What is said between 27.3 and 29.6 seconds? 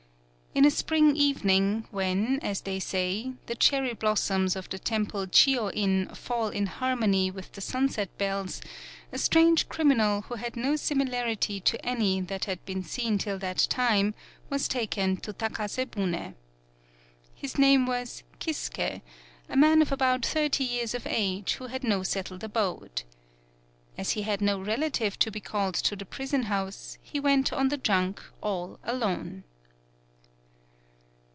on the junk all alone.